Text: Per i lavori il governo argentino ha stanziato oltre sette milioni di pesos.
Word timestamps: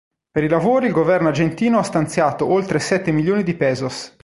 Per 0.31 0.43
i 0.43 0.47
lavori 0.49 0.87
il 0.87 0.93
governo 0.93 1.27
argentino 1.27 1.77
ha 1.77 1.83
stanziato 1.83 2.47
oltre 2.47 2.79
sette 2.79 3.11
milioni 3.11 3.43
di 3.43 3.53
pesos. 3.53 4.15